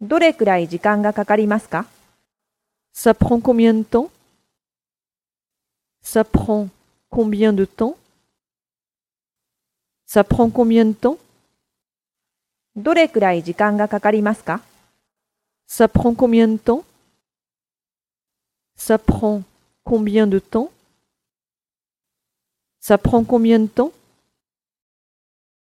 [0.00, 1.86] どれくらい時間がかかりますか
[2.94, 4.10] ？Ça prend combien de temps?
[6.02, 6.68] Ça prend
[7.10, 7.96] combien de temps?
[10.06, 11.18] Ça prend combien de temps?
[15.66, 16.82] Ça prend combien de temps?
[18.76, 19.42] Ça prend
[19.84, 20.70] combien de temps?
[22.80, 23.92] Ça prend combien de temps?